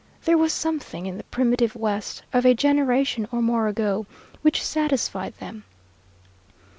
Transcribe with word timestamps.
There 0.25 0.35
was 0.35 0.51
something 0.51 1.05
in 1.05 1.17
the 1.19 1.23
primitive 1.25 1.75
West 1.75 2.23
of 2.33 2.43
a 2.43 2.55
generation 2.55 3.27
or 3.31 3.39
more 3.39 3.67
ago 3.67 4.07
which 4.41 4.65
satisfied 4.65 5.35
them. 5.37 5.63